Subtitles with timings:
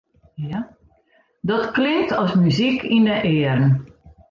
[1.47, 3.65] Dat klinkt as muzyk yn 'e earen.